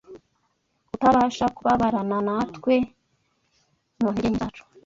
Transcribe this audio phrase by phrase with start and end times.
[0.93, 2.73] utabasha kubabarana natwe
[3.99, 4.63] mu ntege nke zacu